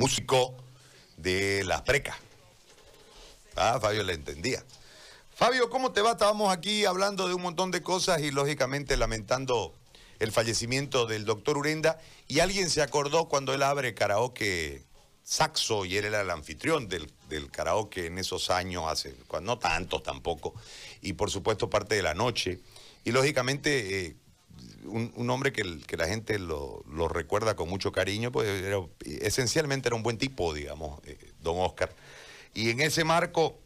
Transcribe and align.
músico 0.00 0.54
de 1.18 1.62
Las 1.64 1.82
Precas. 1.82 2.16
Ah, 3.54 3.78
Fabio 3.82 4.02
le 4.02 4.14
entendía. 4.14 4.64
Fabio, 5.34 5.68
¿cómo 5.68 5.92
te 5.92 6.00
va? 6.00 6.12
Estábamos 6.12 6.50
aquí 6.50 6.86
hablando 6.86 7.28
de 7.28 7.34
un 7.34 7.42
montón 7.42 7.70
de 7.70 7.82
cosas 7.82 8.22
y 8.22 8.30
lógicamente 8.30 8.96
lamentando 8.96 9.74
el 10.18 10.32
fallecimiento 10.32 11.04
del 11.04 11.26
doctor 11.26 11.58
Urenda 11.58 12.00
y 12.28 12.40
alguien 12.40 12.70
se 12.70 12.80
acordó 12.80 13.28
cuando 13.28 13.52
él 13.52 13.62
abre 13.62 13.92
karaoke 13.92 14.86
Saxo 15.22 15.84
y 15.84 15.98
él 15.98 16.06
era 16.06 16.22
el 16.22 16.30
anfitrión 16.30 16.88
del, 16.88 17.12
karaoke 17.50 18.06
en 18.06 18.16
esos 18.16 18.48
años, 18.48 18.84
hace, 18.88 19.14
no 19.42 19.58
tantos 19.58 20.02
tampoco, 20.02 20.54
y 21.02 21.12
por 21.12 21.30
supuesto 21.30 21.68
parte 21.68 21.94
de 21.94 22.02
la 22.02 22.14
noche. 22.14 22.58
Y 23.04 23.12
lógicamente 23.12 24.06
eh, 24.06 24.16
un, 24.84 25.30
hombre 25.30 25.52
que, 25.52 25.80
que, 25.86 25.96
la 25.96 26.06
gente 26.06 26.38
lo, 26.38 26.82
recuerda 27.08 27.56
con 27.56 27.68
mucho 27.68 27.92
cariño, 27.92 28.32
pues 28.32 28.48
esencialmente 29.04 29.88
era 29.88 29.96
un 29.96 30.02
buen 30.02 30.18
tipo, 30.18 30.54
digamos, 30.54 31.00
eh, 31.04 31.18
don 31.40 31.58
Oscar. 31.58 31.94
Y 32.54 32.70
en 32.70 32.80
ese 32.80 33.04
marco, 33.04 33.58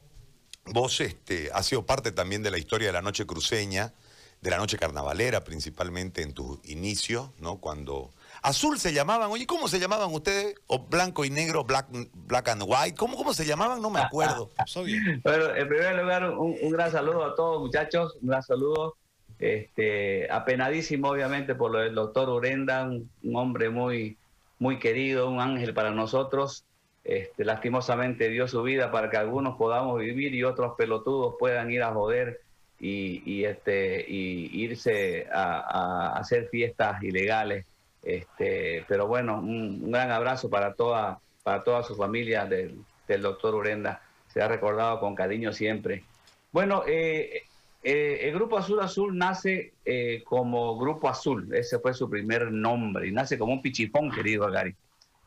vos 0.67 1.01
este, 1.01 1.51
has 1.53 1.67
sido 1.67 1.87
parte 1.87 2.13
también 2.13 2.43
de 2.43 2.51
la 2.51 2.59
historia 2.59 2.89
de 2.89 2.93
la 2.93 3.03
noche 3.03 3.27
cruceña, 3.27 3.95
de 4.41 4.51
la 4.51 4.59
noche 4.59 4.77
carnavalera, 4.77 5.43
principalmente 5.43 6.23
en 6.23 6.35
tus 6.35 6.59
inicios, 6.65 7.31
¿no? 7.39 7.57
Cuando 7.57 8.11
azul 8.43 8.79
se 8.79 8.93
llamaban, 8.93 9.31
oye, 9.31 9.47
¿cómo 9.47 9.69
se 9.69 9.81
llamaban 9.81 10.13
ustedes? 10.13 10.57
O 10.67 10.81
blanco 10.81 11.25
y 11.25 11.31
negro, 11.31 11.65
black, 11.65 11.87
black 12.13 12.49
and 12.49 12.63
white, 12.67 12.95
¿cómo, 12.95 13.17
cómo 13.17 13.33
se 13.33 13.47
llamaban? 13.47 13.81
No 13.81 13.89
me 13.89 14.01
acuerdo. 14.01 14.51
bueno, 15.25 15.55
en 15.55 15.69
primer 15.69 15.97
lugar, 15.97 16.31
un, 16.31 16.57
un 16.61 16.71
gran 16.71 16.93
saludo 16.93 17.25
a 17.25 17.35
todos, 17.35 17.63
muchachos, 17.63 18.17
un 18.21 18.29
gran 18.29 18.43
saludo 18.43 18.97
este, 19.39 20.31
apenadísimo 20.31 21.11
obviamente 21.11 21.55
por 21.55 21.73
lo 21.73 21.79
del 21.79 21.95
doctor 21.95 22.29
Urenda, 22.29 22.85
un, 22.85 23.11
hombre 23.35 23.71
muy, 23.71 24.17
muy 24.59 24.79
querido, 24.79 25.29
un 25.29 25.41
ángel 25.41 25.75
para 25.75 25.91
nosotros. 25.91 26.65
Este, 27.05 27.45
lastimosamente 27.45 28.31
dio 28.31 28.49
su 28.49 28.63
vida 28.63 28.91
para 28.91 29.11
que 29.11 29.19
algunos 29.19 29.57
podamos 29.57 30.01
vivir 30.01 30.35
y 30.35 30.45
otros 30.45 30.75
pelotudos 30.79 31.35
puedan 31.39 31.71
ir 31.71 31.83
a 31.83 31.93
joder 31.93 32.41
y, 32.81 33.45
este, 33.45 34.05
irse 34.09 35.27
a, 35.33 36.17
hacer 36.19 36.49
fiestas 36.49 37.03
ilegales. 37.03 37.67
Este, 38.03 38.85
pero 38.89 39.07
bueno, 39.07 39.39
un, 39.39 39.91
gran 39.91 40.11
abrazo 40.11 40.51
para 40.51 40.75
toda, 40.75 41.19
para 41.43 41.63
toda 41.63 41.83
su 41.83 41.95
familia 41.97 42.45
del, 42.47 42.79
del 43.09 43.23
doctor 43.23 43.55
Urenda. 43.55 44.03
Se 44.29 44.43
ha 44.43 44.49
recordado 44.49 45.01
con 45.01 45.15
cariño 45.15 45.53
siempre. 45.53 46.05
Bueno, 46.53 46.83
eh, 46.87 47.45
eh, 47.87 48.29
el 48.29 48.35
Grupo 48.35 48.57
Azul 48.57 48.81
Azul 48.81 49.17
nace 49.17 49.75
eh, 49.85 50.23
como 50.25 50.79
Grupo 50.79 51.07
Azul, 51.07 51.55
ese 51.55 51.79
fue 51.79 51.93
su 51.93 52.09
primer 52.09 52.51
nombre, 52.51 53.07
y 53.07 53.13
nace 53.13 53.39
como 53.39 53.53
un 53.53 53.61
pichifón, 53.61 54.11
querido 54.11 54.51
Gary. 54.51 54.75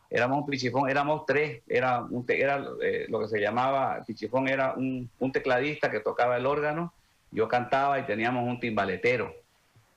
Éramos 0.10 0.40
un 0.40 0.48
pichifón, 0.48 0.90
éramos 0.90 1.28
tres, 1.28 1.62
era, 1.68 2.02
un 2.02 2.26
era 2.28 2.66
eh, 2.82 3.06
lo 3.10 3.20
que 3.20 3.28
se 3.28 3.40
llamaba, 3.40 4.04
pichifón 4.08 4.48
era 4.48 4.74
un, 4.74 5.08
tecladista 5.32 5.92
que 5.92 6.00
tocaba 6.00 6.36
el 6.38 6.48
órgano, 6.48 6.94
yo 7.30 7.48
cantaba 7.48 8.00
y 8.00 8.08
teníamos 8.08 8.48
un 8.48 8.60
timbaletero. 8.60 9.36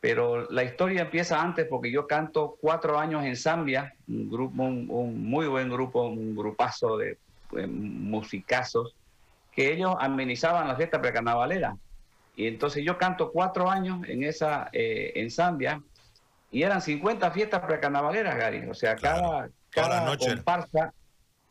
Pero 0.02 0.50
la 0.50 0.62
historia 0.62 1.02
empieza 1.02 1.40
antes 1.40 1.66
porque 1.66 1.90
yo 1.90 2.06
canto 2.06 2.58
cuatro 2.60 2.98
años 2.98 3.24
en 3.24 3.36
Zambia, 3.36 3.94
un 4.06 4.30
grupo, 4.30 4.62
un, 4.64 5.24
muy 5.24 5.46
buen 5.46 5.70
grupo, 5.70 6.02
un 6.02 6.36
grupazo 6.36 6.98
de 6.98 7.16
musicazos, 7.68 8.94
que 9.50 9.72
ellos 9.72 9.94
amenizaban 9.98 10.68
la 10.68 10.76
fiesta 10.76 11.00
precarnavalera 11.00 11.74
y 12.40 12.46
entonces 12.46 12.82
yo 12.82 12.96
canto 12.96 13.32
cuatro 13.32 13.68
años 13.68 14.00
en 14.08 14.24
esa 14.24 14.70
eh, 14.72 15.12
en 15.16 15.30
Zambia 15.30 15.82
y 16.50 16.62
eran 16.62 16.80
50 16.80 17.30
fiestas 17.32 17.60
precarnavaleras, 17.60 18.34
Gary. 18.34 18.66
O 18.66 18.72
sea, 18.72 18.96
cada, 18.96 19.50
cada 19.68 20.16
comparsa, 20.16 20.94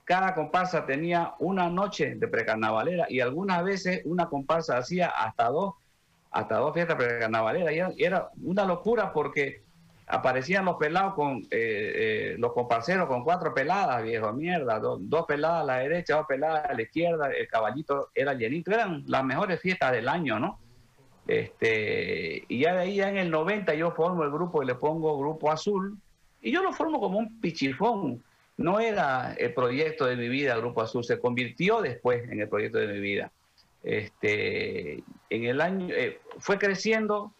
cada 0.04 0.34
comparsa 0.34 0.88
tenía 0.88 1.36
una 1.38 1.70
noche 1.70 2.16
de 2.16 2.28
precarnavalera 2.28 3.06
y 3.08 3.20
algunas 3.20 3.64
veces 3.64 4.02
una 4.06 4.30
comparsa 4.30 4.80
hacía 4.80 5.10
hasta 5.10 5.50
dos, 5.50 5.76
hasta 6.32 6.56
dos 6.56 6.74
fiestas 6.74 6.96
precarnavaleras. 6.98 7.96
Y 7.96 8.04
era 8.04 8.30
una 8.42 8.66
locura 8.66 9.14
porque 9.14 9.62
aparecían 10.08 10.66
los 10.66 10.78
pelados 10.78 11.14
con 11.14 11.38
eh, 11.38 11.50
eh, 11.52 12.36
los 12.40 12.52
comparseros 12.54 13.08
con 13.08 13.24
cuatro 13.24 13.54
peladas, 13.54 14.02
viejo 14.02 14.34
mierda, 14.34 14.80
dos 14.80 15.26
peladas 15.28 15.62
a 15.62 15.66
la 15.66 15.78
derecha, 15.78 16.16
dos 16.16 16.26
peladas 16.28 16.66
a 16.68 16.74
la 16.74 16.82
izquierda, 16.82 17.30
el 17.30 17.48
caballito 17.48 18.10
era 18.16 18.34
llenito, 18.34 18.72
eran 18.72 19.04
las 19.06 19.24
mejores 19.24 19.62
fiestas 19.62 19.92
del 19.92 20.10
año, 20.10 20.40
¿no? 20.40 20.60
Este, 21.30 22.44
y 22.48 22.62
ya 22.62 22.74
de 22.74 22.80
ahí, 22.80 22.96
ya 22.96 23.08
en 23.08 23.18
el 23.18 23.30
90, 23.30 23.76
yo 23.76 23.92
formo 23.92 24.24
el 24.24 24.32
grupo 24.32 24.64
y 24.64 24.66
le 24.66 24.74
pongo 24.74 25.16
Grupo 25.20 25.52
Azul. 25.52 25.96
Y 26.42 26.52
yo 26.52 26.64
lo 26.64 26.74
formo 26.74 27.00
como 27.00 27.20
un 27.20 27.40
pichifón. 27.40 28.24
No 28.58 28.80
era 28.80 29.36
el 29.38 29.54
proyecto 29.54 30.08
de 30.08 30.16
mi 30.16 30.28
vida, 30.28 30.58
Grupo 30.58 30.82
Azul. 30.82 31.04
Se 31.04 31.20
convirtió 31.20 31.82
después 31.82 32.28
en 32.32 32.40
el 32.40 32.50
proyecto 32.50 32.80
de 32.80 32.88
mi 32.88 33.00
vida. 33.00 33.32
Este, 33.84 35.04
en 35.30 35.44
el 35.44 35.62
año, 35.62 35.94
eh, 35.94 36.20
fue 36.40 36.58
creciendo, 36.58 37.32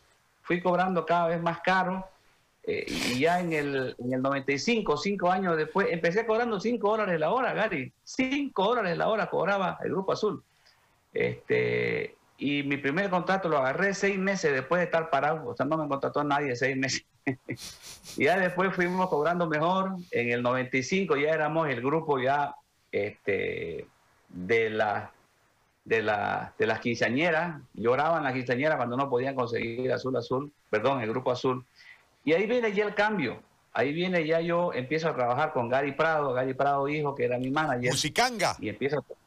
fui 0.44 0.62
cobrando 0.62 1.04
cada 1.08 1.30
vez 1.30 1.42
más 1.42 1.62
caro. 1.62 2.06
Eh, 2.66 2.86
y 2.88 3.22
ya 3.22 3.40
en 3.40 3.54
el, 3.54 3.96
en 3.98 4.14
el 4.14 4.22
95, 4.22 4.98
cinco 4.98 5.32
años 5.32 5.58
después, 5.58 5.88
empecé 5.90 6.28
cobrando 6.28 6.60
5 6.60 6.88
dólares 6.92 7.20
la 7.20 7.32
hora, 7.32 7.54
Gary. 7.54 7.92
5 8.04 8.64
dólares 8.64 8.96
la 9.00 9.10
hora 9.10 9.32
cobraba 9.32 9.80
el 9.84 9.90
Grupo 9.90 10.12
Azul. 10.12 10.44
Este, 11.12 12.19
y 12.40 12.64
mi 12.64 12.78
primer 12.78 13.10
contrato 13.10 13.50
lo 13.50 13.58
agarré 13.58 13.94
seis 13.94 14.18
meses 14.18 14.54
después 14.54 14.80
de 14.80 14.86
estar 14.86 15.10
parado, 15.10 15.50
o 15.50 15.56
sea, 15.56 15.66
no 15.66 15.78
me 15.78 15.88
contrató 15.90 16.24
nadie 16.24 16.56
seis 16.56 16.78
meses. 16.78 17.06
y 18.18 18.24
ya 18.24 18.40
después 18.40 18.74
fuimos 18.74 19.10
cobrando 19.10 19.46
mejor, 19.48 19.98
en 20.12 20.32
el 20.32 20.42
95 20.42 21.18
ya 21.18 21.32
éramos 21.32 21.68
el 21.68 21.82
grupo 21.82 22.18
ya 22.18 22.56
este, 22.94 23.86
de, 24.30 24.70
la, 24.70 25.12
de, 25.84 26.02
la, 26.02 26.54
de 26.58 26.66
las 26.66 26.80
quinceañeras, 26.80 27.62
lloraban 27.74 28.24
las 28.24 28.34
quinceañeras 28.34 28.78
cuando 28.78 28.96
no 28.96 29.10
podían 29.10 29.36
conseguir 29.36 29.92
azul 29.92 30.16
azul, 30.16 30.52
perdón, 30.70 31.02
el 31.02 31.10
grupo 31.10 31.32
azul. 31.32 31.66
Y 32.24 32.32
ahí 32.32 32.48
viene 32.48 32.72
ya 32.72 32.86
el 32.86 32.96
cambio, 32.96 33.42
ahí 33.74 33.92
viene 33.92 34.26
ya 34.26 34.40
yo 34.40 34.72
empiezo 34.74 35.10
a 35.10 35.16
trabajar 35.16 35.52
con 35.52 35.68
Gary 35.68 35.92
Prado, 35.92 36.32
Gary 36.32 36.54
Prado 36.54 36.88
hijo, 36.88 37.14
que 37.16 37.26
era 37.26 37.38
mi 37.38 37.52
manager. 37.52 37.92
Musicanga. 37.92 38.56
Y 38.62 38.70
empiezo 38.70 39.00
a 39.00 39.19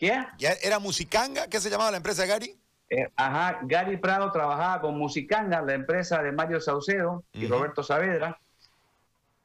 ¿Qué? 0.00 0.18
¿Ya 0.38 0.52
¿Era 0.62 0.78
Musicanga? 0.78 1.46
¿Qué 1.46 1.60
se 1.60 1.68
llamaba 1.68 1.90
la 1.90 1.98
empresa 1.98 2.22
de 2.22 2.28
Gary? 2.28 2.58
Eh, 2.88 3.06
ajá, 3.16 3.60
Gary 3.64 3.98
Prado 3.98 4.32
trabajaba 4.32 4.80
con 4.80 4.96
Musicanga, 4.96 5.60
la 5.60 5.74
empresa 5.74 6.22
de 6.22 6.32
Mario 6.32 6.58
Saucedo 6.58 7.22
y 7.34 7.46
Roberto 7.46 7.82
Saavedra. 7.82 8.40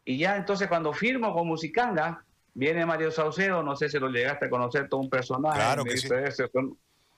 Y 0.06 0.18
ya 0.18 0.38
entonces 0.38 0.70
cuando 0.70 0.94
firmo 0.94 1.34
con 1.34 1.46
Musicanga, 1.46 2.24
viene 2.54 2.86
Mario 2.86 3.12
Saucedo, 3.12 3.64
no 3.64 3.76
sé 3.76 3.90
si 3.90 4.00
lo 4.00 4.08
llegaste 4.08 4.46
a 4.46 4.50
conocer, 4.50 4.88
todo 4.88 5.02
un 5.02 5.10
personaje. 5.10 5.60
Claro 5.60 5.84
que 5.84 5.98
sí. 5.98 6.08
Ese, 6.08 6.50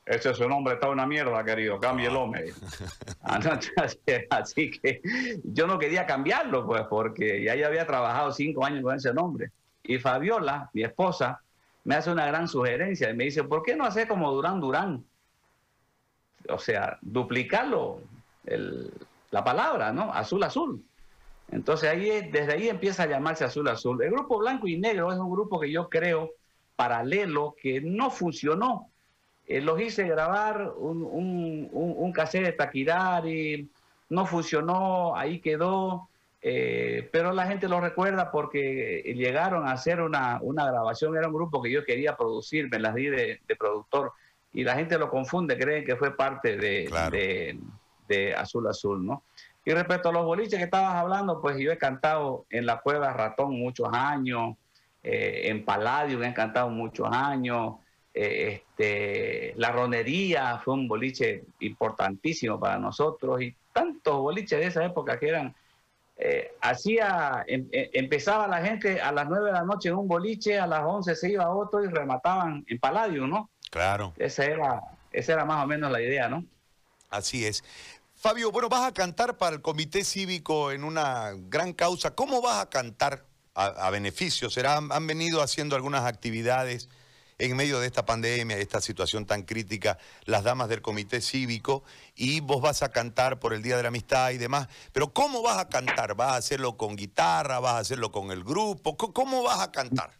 ese 0.07 0.31
es 0.31 0.37
su 0.37 0.49
nombre, 0.49 0.73
está 0.73 0.89
una 0.89 1.05
mierda, 1.05 1.43
querido, 1.43 1.79
cámbielo, 1.79 2.25
me 2.25 2.43
Así 4.31 4.71
que 4.71 5.01
yo 5.43 5.67
no 5.67 5.77
quería 5.77 6.07
cambiarlo, 6.07 6.65
pues, 6.65 6.81
porque 6.89 7.43
ya 7.43 7.53
yo 7.53 7.67
había 7.67 7.85
trabajado 7.85 8.31
cinco 8.31 8.65
años 8.65 8.81
con 8.81 8.95
ese 8.95 9.13
nombre. 9.13 9.51
Y 9.83 9.99
Fabiola, 9.99 10.71
mi 10.73 10.81
esposa, 10.83 11.39
me 11.87 11.95
hace 11.95 12.11
una 12.11 12.25
gran 12.25 12.49
sugerencia 12.49 13.09
y 13.09 13.15
me 13.15 13.23
dice, 13.23 13.45
¿por 13.45 13.63
qué 13.63 13.73
no 13.73 13.85
hacer 13.85 14.09
como 14.09 14.29
Durán 14.33 14.59
Durán? 14.59 15.05
O 16.49 16.59
sea, 16.59 16.97
duplicarlo, 17.01 18.01
la 19.31 19.43
palabra, 19.45 19.93
¿no? 19.93 20.13
Azul 20.13 20.43
Azul. 20.43 20.83
Entonces 21.49 21.89
ahí, 21.89 22.29
desde 22.29 22.55
ahí 22.55 22.67
empieza 22.67 23.03
a 23.03 23.07
llamarse 23.07 23.45
Azul 23.45 23.69
Azul. 23.69 24.03
El 24.03 24.11
grupo 24.11 24.37
Blanco 24.37 24.67
y 24.67 24.77
Negro 24.77 25.13
es 25.13 25.17
un 25.17 25.31
grupo 25.31 25.61
que 25.61 25.71
yo 25.71 25.87
creo 25.87 26.31
paralelo, 26.75 27.55
que 27.57 27.79
no 27.79 28.11
funcionó. 28.11 28.89
Eh, 29.45 29.61
los 29.61 29.79
hice 29.79 30.09
grabar 30.09 30.73
un, 30.75 31.03
un, 31.03 31.69
un, 31.71 31.93
un 31.95 32.11
cassette 32.11 32.47
de 32.47 32.51
Taquirari, 32.51 33.71
no 34.09 34.25
funcionó, 34.25 35.15
ahí 35.15 35.39
quedó. 35.39 36.09
Eh, 36.41 37.09
pero 37.11 37.33
la 37.33 37.47
gente 37.47 37.67
lo 37.67 37.81
recuerda 37.81 38.31
porque 38.31 39.01
llegaron 39.15 39.67
a 39.67 39.71
hacer 39.71 40.01
una, 40.01 40.39
grabación, 40.41 41.17
era 41.17 41.27
un 41.27 41.33
grupo 41.33 41.61
que 41.61 41.71
yo 41.71 41.83
quería 41.83 42.15
producir, 42.15 42.69
me 42.69 42.79
las 42.79 42.95
di 42.95 43.07
de, 43.07 43.39
productor, 43.57 44.13
y 44.53 44.63
la 44.63 44.75
gente 44.75 44.97
lo 44.97 45.09
confunde, 45.09 45.57
creen 45.57 45.83
que 45.83 45.95
fue 45.95 46.15
parte 46.15 46.57
de, 46.57 47.59
de, 48.07 48.35
Azul 48.35 48.67
Azul, 48.67 49.05
¿no? 49.05 49.23
Y 49.65 49.71
respecto 49.71 50.09
a 50.09 50.13
los 50.13 50.23
boliches 50.23 50.57
que 50.57 50.65
estabas 50.65 50.95
hablando, 50.95 51.41
pues 51.41 51.57
yo 51.57 51.71
he 51.71 51.77
cantado 51.77 52.45
en 52.49 52.65
la 52.65 52.79
Cueva 52.79 53.11
Ratón 53.11 53.59
muchos 53.59 53.89
años, 53.91 54.55
eh, 55.03 55.49
en 55.49 55.65
Palladium 55.65 56.23
he 56.23 56.33
cantado 56.33 56.69
muchos 56.69 57.07
años, 57.11 57.75
eh, 58.13 58.61
este, 58.77 59.53
la 59.57 59.71
ronería 59.71 60.57
fue 60.63 60.73
un 60.73 60.87
boliche 60.87 61.43
importantísimo 61.59 62.59
para 62.59 62.79
nosotros 62.79 63.41
y 63.41 63.55
tantos 63.73 64.17
boliches 64.17 64.59
de 64.59 64.65
esa 64.65 64.85
época 64.85 65.19
que 65.19 65.29
eran 65.29 65.55
eh, 66.17 66.55
hacía, 66.61 67.43
em, 67.47 67.67
eh, 67.71 67.89
empezaba 67.93 68.47
la 68.47 68.61
gente 68.61 69.01
a 69.01 69.11
las 69.11 69.27
9 69.27 69.47
de 69.47 69.51
la 69.51 69.63
noche 69.63 69.89
en 69.89 69.95
un 69.95 70.07
boliche, 70.07 70.59
a 70.59 70.67
las 70.67 70.83
11 70.83 71.15
se 71.15 71.31
iba 71.31 71.43
a 71.43 71.49
otro 71.49 71.83
y 71.83 71.87
remataban 71.87 72.65
en 72.67 72.79
Palladium, 72.79 73.29
¿no? 73.29 73.49
Claro. 73.69 74.13
Esa 74.17 74.45
era, 74.45 74.81
esa 75.11 75.33
era 75.33 75.45
más 75.45 75.63
o 75.63 75.67
menos 75.67 75.91
la 75.91 76.01
idea, 76.01 76.27
¿no? 76.29 76.43
Así 77.09 77.45
es. 77.45 77.63
Fabio, 78.15 78.51
bueno, 78.51 78.67
vas 78.67 78.87
a 78.87 78.93
cantar 78.93 79.37
para 79.37 79.55
el 79.55 79.61
Comité 79.61 80.03
Cívico 80.03 80.71
en 80.71 80.83
una 80.83 81.33
gran 81.35 81.73
causa. 81.73 82.15
¿Cómo 82.15 82.41
vas 82.41 82.63
a 82.63 82.69
cantar 82.69 83.23
a, 83.57 83.89
beneficio. 83.89 84.49
Será, 84.49 84.77
han, 84.77 85.07
venido 85.07 85.41
haciendo 85.41 85.75
algunas 85.75 86.05
actividades 86.05 86.89
en 87.39 87.55
medio 87.55 87.79
de 87.79 87.87
esta 87.87 88.05
pandemia, 88.05 88.55
de 88.55 88.61
esta 88.61 88.81
situación 88.81 89.25
tan 89.25 89.43
crítica, 89.43 89.97
las 90.25 90.43
damas 90.43 90.69
del 90.69 90.81
comité 90.81 91.21
cívico, 91.21 91.83
y 92.15 92.39
vos 92.39 92.61
vas 92.61 92.81
a 92.83 92.91
cantar 92.91 93.39
por 93.39 93.53
el 93.53 93.61
Día 93.61 93.77
de 93.77 93.83
la 93.83 93.89
Amistad 93.89 94.31
y 94.31 94.37
demás. 94.37 94.67
Pero 94.91 95.13
¿cómo 95.13 95.41
vas 95.41 95.57
a 95.59 95.69
cantar? 95.69 96.15
¿Vas 96.15 96.31
a 96.31 96.35
hacerlo 96.37 96.77
con 96.77 96.95
guitarra? 96.95 97.59
¿Vas 97.59 97.73
a 97.73 97.79
hacerlo 97.79 98.11
con 98.11 98.31
el 98.31 98.43
grupo? 98.43 98.97
¿Cómo 98.97 99.43
vas 99.43 99.61
a 99.61 99.71
cantar? 99.71 100.11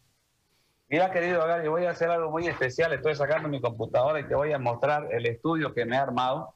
Mira, 0.89 1.11
querido 1.11 1.45
Gary, 1.45 1.67
voy 1.67 1.85
a 1.85 1.91
hacer 1.91 2.09
algo 2.09 2.31
muy 2.31 2.47
especial. 2.47 2.93
Estoy 2.93 3.15
sacando 3.15 3.49
mi 3.49 3.59
computadora 3.59 4.19
y 4.19 4.27
te 4.27 4.35
voy 4.35 4.53
a 4.53 4.59
mostrar 4.59 5.09
el 5.11 5.25
estudio 5.25 5.73
que 5.73 5.85
me 5.85 5.95
he 5.95 5.99
armado. 5.99 6.53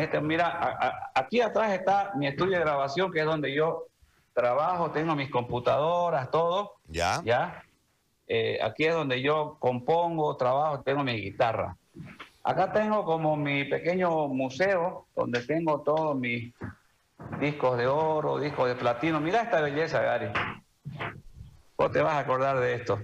Este, 0.00 0.20
mira, 0.20 1.10
aquí 1.14 1.40
atrás 1.40 1.72
está 1.72 2.12
mi 2.14 2.26
estudio 2.26 2.58
de 2.58 2.60
grabación, 2.60 3.12
que 3.12 3.20
es 3.20 3.26
donde 3.26 3.52
yo 3.52 3.88
trabajo, 4.32 4.92
tengo 4.92 5.14
mis 5.16 5.30
computadoras, 5.30 6.30
todo. 6.30 6.76
Ya. 6.86 7.20
Ya. 7.24 7.62
Eh, 8.28 8.58
aquí 8.62 8.84
es 8.84 8.94
donde 8.94 9.22
yo 9.22 9.56
compongo, 9.58 10.36
trabajo, 10.36 10.82
tengo 10.82 11.02
mi 11.02 11.14
guitarra. 11.14 11.76
Acá 12.44 12.72
tengo 12.72 13.04
como 13.04 13.36
mi 13.36 13.64
pequeño 13.64 14.28
museo, 14.28 15.06
donde 15.16 15.40
tengo 15.40 15.80
todos 15.80 16.16
mis 16.16 16.54
discos 17.40 17.78
de 17.78 17.86
oro, 17.86 18.38
discos 18.38 18.68
de 18.68 18.74
platino. 18.74 19.18
Mira 19.20 19.42
esta 19.42 19.60
belleza, 19.60 20.02
Gary. 20.02 20.28
Vos 21.76 21.90
te 21.90 22.02
vas 22.02 22.14
a 22.14 22.18
acordar 22.18 22.60
de 22.60 22.74
esto. 22.74 23.00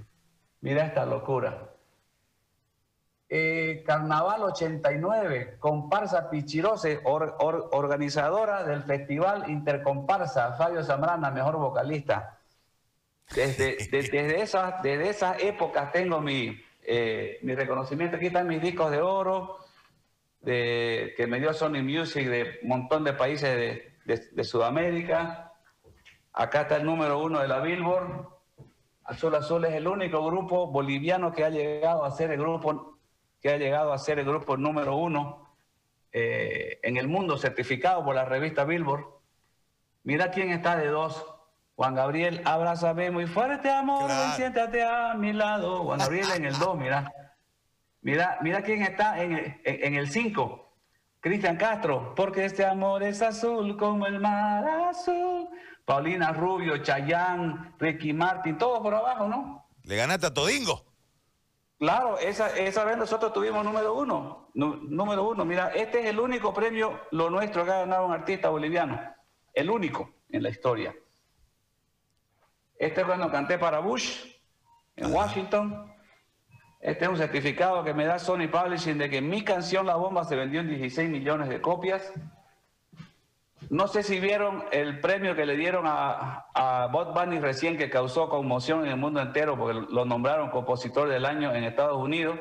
Mira 0.61 0.85
esta 0.85 1.06
locura. 1.06 1.70
Eh, 3.29 3.82
Carnaval 3.87 4.43
89, 4.43 5.56
comparsa 5.59 6.29
Pichirose, 6.31 7.00
organizadora 7.05 8.62
del 8.65 8.82
Festival 8.82 9.50
Intercomparsa, 9.50 10.53
Fabio 10.53 10.85
Zambrana, 10.85 11.31
mejor 11.31 11.56
vocalista. 11.56 12.38
Desde, 13.35 13.76
desde, 13.91 14.43
esas, 14.43 14.82
desde 14.82 15.11
esas 15.11 15.43
épocas 15.43 15.93
tengo 15.93 16.21
mi, 16.21 16.61
eh, 16.82 17.38
mi 17.43 17.55
reconocimiento. 17.55 18.17
Aquí 18.17 18.26
están 18.26 18.49
mis 18.49 18.61
discos 18.61 18.91
de 18.91 19.00
oro 19.00 19.59
de, 20.41 21.15
que 21.17 21.26
me 21.26 21.41
dio 21.41 21.53
Sony 21.53 21.82
Music 21.82 22.29
de 22.29 22.59
un 22.62 22.69
montón 22.69 23.05
de 23.05 23.12
países 23.12 23.56
de, 24.05 24.29
de 24.32 24.44
Sudamérica. 24.44 25.53
Acá 26.32 26.62
está 26.62 26.76
el 26.76 26.85
número 26.85 27.23
uno 27.23 27.41
de 27.41 27.49
la 27.49 27.61
Billboard. 27.61 28.35
Azul 29.05 29.35
Azul 29.35 29.65
es 29.67 29.75
el 29.75 29.87
único 29.87 30.25
grupo 30.25 30.67
boliviano 30.67 31.32
que 31.32 31.44
ha 31.44 31.50
llegado 31.50 32.05
a 32.05 32.11
ser 32.11 32.31
el 32.31 32.41
grupo 32.41 32.99
que 33.41 33.50
ha 33.50 33.59
llegado 33.59 33.93
a 33.93 33.99
ser 33.99 34.19
el 34.19 34.25
grupo 34.25 34.56
número 34.56 34.97
uno 34.97 35.50
eh, 36.11 36.79
en 36.82 36.97
el 36.97 37.09
mundo 37.09 37.37
certificado 37.37 38.03
por 38.03 38.15
la 38.15 38.25
revista 38.25 38.65
Billboard. 38.65 39.05
Mira 40.03 40.31
quién 40.31 40.50
está 40.50 40.77
de 40.77 40.87
dos. 40.87 41.27
Juan 41.76 41.94
Gabriel, 41.94 42.41
abrázame 42.44 43.11
muy 43.11 43.26
fuerte, 43.26 43.69
amor, 43.69 44.11
siéntate 44.37 44.85
a 44.85 45.15
mi 45.15 45.32
lado. 45.32 45.85
Juan 45.85 45.99
Gabriel 45.99 46.29
en 46.37 46.44
el 46.44 46.59
dos, 46.59 46.76
mira. 46.76 47.12
Mira, 48.00 48.38
mira 48.43 48.62
quién 48.62 48.82
está 48.82 49.23
en, 49.23 49.61
en 49.65 49.94
el 49.94 50.09
cinco. 50.11 50.65
Cristian 51.21 51.56
Castro, 51.56 52.12
porque 52.15 52.44
este 52.44 52.65
amor 52.67 53.03
es 53.03 53.23
azul 53.23 53.76
como 53.76 54.06
el 54.06 54.21
mar 54.21 54.62
azul. 54.91 55.49
Paulina 55.85 56.32
Rubio, 56.32 56.79
Chayán, 56.79 57.75
Ricky 57.79 58.12
Martin, 58.12 58.59
todos 58.59 58.81
por 58.81 58.94
abajo, 58.94 59.27
¿no? 59.27 59.67
Le 59.82 59.97
ganaste 59.97 60.27
a 60.27 60.35
Todingo. 60.35 60.85
Claro, 61.79 62.19
esa, 62.19 62.56
esa 62.56 62.85
vez 62.85 62.97
nosotros 62.97 63.32
tuvimos 63.32 63.65
número 63.65 63.94
uno. 63.94 64.49
número 64.55 65.29
uno. 65.29 65.44
Mira, 65.44 65.69
este 65.75 66.00
es 66.00 66.06
el 66.06 66.20
único 66.20 66.55
premio, 66.55 67.00
lo 67.11 67.29
nuestro, 67.31 67.65
que 67.65 67.73
ha 67.73 67.81
ganado 67.81 68.06
un 68.06 68.12
artista 68.12 68.50
boliviano. 68.50 69.00
El 69.53 69.70
único 69.70 70.11
en 70.31 70.43
la 70.43 70.50
historia. 70.50 70.94
Este 72.79 73.00
es 73.00 73.06
cuando 73.06 73.31
canté 73.31 73.59
para 73.59 73.79
Bush, 73.79 74.25
en 74.97 75.12
Washington. 75.12 75.93
Este 76.81 77.05
es 77.05 77.11
un 77.11 77.17
certificado 77.17 77.82
que 77.85 77.94
me 77.94 78.05
da 78.05 78.19
Sony 78.19 78.49
Publishing 78.50 78.99
de 78.99 79.09
que 79.09 79.21
mi 79.21 79.43
canción 79.43 79.87
La 79.87 79.97
Bomba 79.97 80.25
se 80.25 80.37
vendió 80.37 80.61
en 80.61 80.69
16 80.69 81.09
millones 81.09 81.49
de 81.49 81.61
copias. 81.61 82.12
No 83.71 83.88
sé 83.88 84.03
si 84.03 84.21
vieron 84.21 84.65
el 84.73 85.00
premio 85.00 85.35
que 85.35 85.47
le 85.47 85.56
dieron 85.56 85.87
a, 85.87 86.47
a 86.55 86.88
Bob 86.88 87.15
Bunny 87.15 87.38
recién 87.38 87.79
que 87.79 87.88
causó 87.88 88.29
conmoción 88.29 88.85
en 88.85 88.91
el 88.91 88.97
mundo 88.99 89.20
entero 89.20 89.56
porque 89.56 89.87
lo 89.88 90.05
nombraron 90.05 90.50
compositor 90.50 91.09
del 91.09 91.25
año 91.25 91.55
en 91.55 91.65
Estados 91.65 91.97
Unidos. 91.97 92.38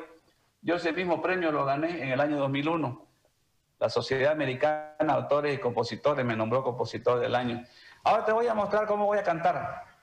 Yo 0.60 0.76
ese 0.76 0.92
mismo 0.92 1.22
premio 1.22 1.50
lo 1.50 1.64
gané 1.64 2.02
en 2.02 2.10
el 2.10 2.20
año 2.20 2.36
2001. 2.36 3.06
La 3.78 3.88
Sociedad 3.88 4.32
Americana 4.32 4.94
de 4.98 5.12
Autores 5.12 5.54
y 5.54 5.58
Compositores 5.58 6.24
me 6.24 6.36
nombró 6.36 6.62
compositor 6.62 7.20
del 7.20 7.34
año. 7.34 7.64
Ahora 8.02 8.24
te 8.24 8.32
voy 8.32 8.46
a 8.46 8.54
mostrar 8.54 8.86
cómo 8.86 9.06
voy 9.06 9.18
a 9.18 9.22
cantar. 9.22 9.93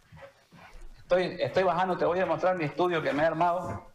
Estoy, 1.11 1.35
estoy 1.41 1.63
bajando, 1.63 1.97
te 1.97 2.05
voy 2.05 2.21
a 2.21 2.25
mostrar 2.25 2.55
mi 2.55 2.63
estudio 2.63 3.01
que 3.01 3.11
me 3.11 3.23
he 3.23 3.25
armado. 3.25 3.85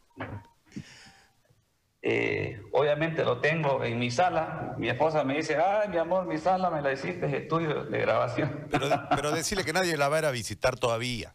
Eh, 2.03 2.61
obviamente 2.73 3.25
lo 3.25 3.41
tengo 3.41 3.83
en 3.83 3.99
mi 3.99 4.11
sala. 4.11 4.75
Mi 4.77 4.91
esposa 4.91 5.25
me 5.25 5.37
dice, 5.37 5.57
ay, 5.57 5.89
mi 5.89 5.97
amor, 5.97 6.27
mi 6.27 6.37
sala 6.37 6.69
me 6.69 6.83
la 6.83 6.93
hiciste 6.93 7.35
estudio 7.35 7.85
de 7.85 8.01
grabación. 8.01 8.69
Pero, 8.71 8.89
pero 9.09 9.31
decirle 9.31 9.65
que 9.65 9.73
nadie 9.73 9.97
la 9.97 10.11
va 10.11 10.17
a 10.17 10.19
ir 10.19 10.25
a 10.27 10.31
visitar 10.31 10.79
todavía. 10.79 11.35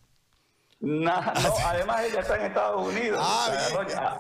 no, 0.81 1.12
además 1.66 2.04
ella 2.04 2.19
está 2.19 2.36
en 2.36 2.44
Estados 2.44 2.88
Unidos. 2.88 3.19
Ah, 3.19 4.19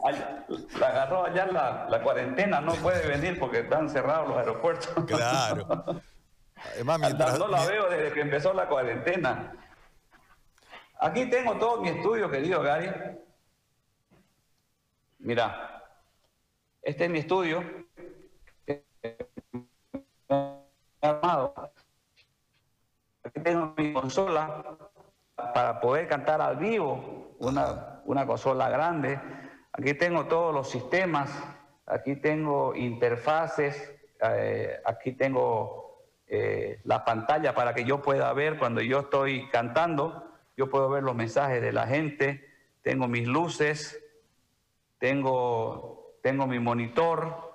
la, 0.79 0.87
agarró 0.87 1.25
allá, 1.25 1.45
la, 1.45 2.01
cuarentena, 2.01 2.59
no 2.59 2.73
puede 2.73 3.05
venir 3.07 3.37
porque 3.37 3.59
están 3.59 3.87
cerrados 3.87 4.29
los 4.29 4.37
aeropuertos. 4.39 5.05
Claro. 5.05 5.67
Además, 6.73 6.99
mientras... 7.01 7.37
No 7.37 7.47
la 7.47 7.63
veo 7.67 7.87
desde 7.87 8.13
que 8.13 8.21
empezó 8.21 8.51
la 8.51 8.67
cuarentena. 8.67 9.53
Aquí 11.03 11.25
tengo 11.25 11.55
todo 11.55 11.81
mi 11.81 11.89
estudio, 11.89 12.29
querido 12.29 12.61
Gary. 12.61 12.87
Mira, 15.17 15.83
este 16.79 17.05
es 17.05 17.09
mi 17.09 17.17
estudio. 17.17 17.63
Armado. 21.01 21.55
Aquí 23.23 23.39
tengo 23.39 23.73
mi 23.77 23.93
consola 23.93 24.77
para 25.35 25.81
poder 25.81 26.07
cantar 26.07 26.39
al 26.39 26.57
vivo, 26.57 27.35
una, 27.39 28.03
una 28.05 28.27
consola 28.27 28.69
grande. 28.69 29.19
Aquí 29.73 29.95
tengo 29.95 30.25
todos 30.25 30.53
los 30.53 30.69
sistemas, 30.69 31.31
aquí 31.87 32.17
tengo 32.17 32.75
interfaces, 32.75 33.91
eh, 34.21 34.79
aquí 34.85 35.13
tengo 35.13 36.03
eh, 36.27 36.79
la 36.83 37.03
pantalla 37.03 37.55
para 37.55 37.73
que 37.73 37.85
yo 37.85 38.03
pueda 38.03 38.31
ver 38.33 38.59
cuando 38.59 38.81
yo 38.81 38.99
estoy 38.99 39.49
cantando, 39.49 40.30
yo 40.57 40.69
puedo 40.69 40.89
ver 40.89 41.03
los 41.03 41.15
mensajes 41.15 41.61
de 41.61 41.71
la 41.71 41.87
gente, 41.87 42.47
tengo 42.81 43.07
mis 43.07 43.27
luces, 43.27 43.99
tengo 44.97 46.01
tengo 46.21 46.47
mi 46.47 46.59
monitor. 46.59 47.51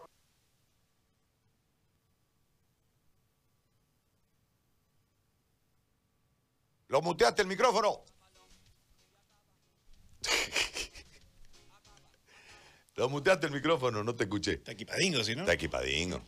Lo 6.88 7.02
muteaste 7.02 7.42
el 7.42 7.48
micrófono. 7.48 8.04
Lo 12.96 13.08
muteaste 13.08 13.46
el 13.46 13.52
micrófono, 13.52 14.02
no 14.02 14.14
te 14.14 14.24
escuché. 14.24 14.52
Está 14.54 14.72
equipadingo, 14.72 15.22
¿sí 15.22 15.34
no? 15.34 15.42
Está 15.42 15.52
equipadingo. 15.54 16.22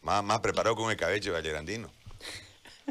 más, 0.00 0.24
más 0.24 0.40
preparado 0.40 0.74
con 0.76 0.90
el 0.90 0.96
cabello 0.96 1.32
gallerandino. 1.32 1.90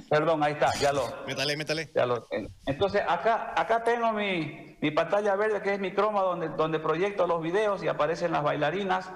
Perdón, 0.10 0.44
ahí 0.44 0.54
está, 0.54 0.72
ya 0.80 0.94
lo. 0.94 1.04
Métale, 1.28 1.58
métale. 1.58 1.90
Ya 1.94 2.06
lo 2.06 2.28
Entonces, 2.66 3.02
acá, 3.08 3.54
acá 3.56 3.84
tengo 3.84 4.12
mi, 4.14 4.78
mi, 4.82 4.92
pantalla 4.92 5.36
verde, 5.36 5.62
que 5.62 5.74
es 5.74 5.80
mi 5.80 5.94
croma, 5.94 6.22
donde, 6.22 6.50
donde 6.50 6.80
proyecto 6.80 7.28
los 7.28 7.42
videos 7.42 7.84
y 7.84 7.88
aparecen 7.88 8.32
las 8.32 8.44
bailarinas 8.44 9.10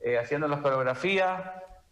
eh, 0.00 0.18
haciendo 0.18 0.48
las 0.48 0.60
coreografías. 0.60 1.42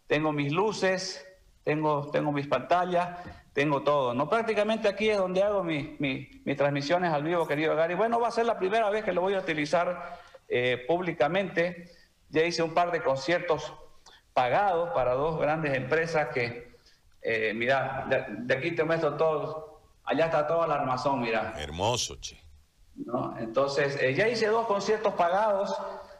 Tengo 0.07 0.31
mis 0.31 0.51
luces, 0.51 1.25
tengo, 1.63 2.09
tengo 2.11 2.31
mis 2.31 2.47
pantallas, 2.47 3.19
tengo 3.53 3.83
todo. 3.83 4.13
¿no? 4.13 4.29
Prácticamente 4.29 4.87
aquí 4.87 5.09
es 5.09 5.17
donde 5.17 5.43
hago 5.43 5.63
mis 5.63 6.57
transmisiones 6.57 7.11
al 7.11 7.23
vivo, 7.23 7.47
querido 7.47 7.75
Gary. 7.75 7.95
Bueno, 7.95 8.19
va 8.19 8.27
a 8.27 8.31
ser 8.31 8.45
la 8.45 8.57
primera 8.57 8.89
vez 8.89 9.03
que 9.03 9.13
lo 9.13 9.21
voy 9.21 9.35
a 9.35 9.39
utilizar 9.39 10.19
eh, 10.47 10.83
públicamente. 10.87 11.89
Ya 12.29 12.43
hice 12.43 12.63
un 12.63 12.73
par 12.73 12.91
de 12.91 13.01
conciertos 13.01 13.73
pagados 14.33 14.89
para 14.91 15.13
dos 15.13 15.39
grandes 15.39 15.73
empresas 15.75 16.29
que 16.33 16.72
eh, 17.23 17.53
mira, 17.53 18.05
de, 18.09 18.53
aquí 18.53 18.71
te 18.71 18.83
muestro 18.83 19.15
todo. 19.15 19.81
Allá 20.03 20.25
está 20.25 20.45
toda 20.45 20.67
la 20.67 20.75
armazón, 20.75 21.21
mira. 21.21 21.53
Hermoso, 21.57 22.19
che. 22.19 22.37
¿No? 22.95 23.35
Entonces, 23.39 23.97
eh, 24.01 24.13
ya 24.13 24.27
hice 24.27 24.47
dos 24.47 24.67
conciertos 24.67 25.13
pagados 25.13 25.75